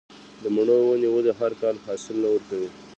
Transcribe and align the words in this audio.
د 0.41 0.43
مڼو 0.55 0.77
ونې 0.85 1.09
ولې 1.11 1.31
هر 1.39 1.51
کال 1.61 1.75
حاصل 1.85 2.15
نه 2.23 2.29
ورکوي؟ 2.33 2.69